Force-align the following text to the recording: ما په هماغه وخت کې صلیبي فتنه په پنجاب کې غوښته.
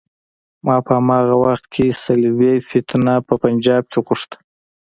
ما 0.65 0.75
په 0.85 0.91
هماغه 0.99 1.35
وخت 1.43 1.65
کې 1.73 1.85
صلیبي 2.03 2.53
فتنه 2.69 3.13
په 3.27 3.33
پنجاب 3.43 3.83
کې 3.91 3.99
غوښته. 4.05 4.37